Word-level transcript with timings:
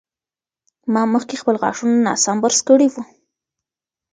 ما 0.93 1.03
مخکې 1.13 1.35
خپل 1.41 1.55
غاښونه 1.61 1.95
ناسم 2.07 2.37
برس 2.43 2.59
کړي 2.69 2.87
وو. 2.89 3.03